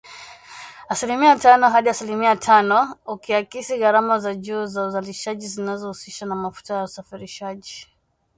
Asilimia 0.93 1.35
tano 1.45 1.69
hadi 1.69 1.89
asilimia 1.89 2.35
tano, 2.35 2.95
ukiakisi 3.07 3.77
gharama 3.77 4.19
za 4.19 4.35
juu 4.35 4.65
za 4.65 4.85
uzalishaji 4.87 5.47
zinazohusishwa 5.47 6.27
na 6.27 6.35
mafuta 6.35 6.73
na 6.73 6.83
usafirishaji. 6.83 7.87